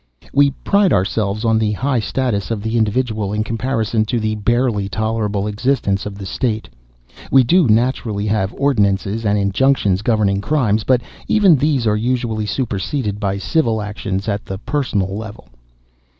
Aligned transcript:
"We 0.33 0.49
pride 0.65 0.91
ourselves 0.91 1.45
on 1.45 1.59
the 1.59 1.73
high 1.73 1.99
status 1.99 2.49
of 2.49 2.63
the 2.63 2.75
individual 2.75 3.33
in 3.33 3.43
comparison 3.43 4.03
to 4.05 4.19
the 4.19 4.33
barely 4.33 4.89
tolerable 4.89 5.45
existence 5.45 6.07
of 6.07 6.17
the 6.17 6.25
state. 6.25 6.67
We 7.29 7.43
do, 7.43 7.67
naturally, 7.67 8.25
have 8.25 8.51
ordinances 8.57 9.25
and 9.27 9.37
injunctions 9.37 10.01
governing 10.01 10.41
crimes, 10.41 10.83
but 10.83 11.01
even 11.27 11.55
these 11.55 11.85
are 11.85 11.95
usually 11.95 12.47
superseded 12.47 13.19
by 13.19 13.37
civil 13.37 13.79
action 13.79 14.19
at 14.27 14.43
the 14.43 14.57
personal 14.57 15.15
level." 15.15 15.49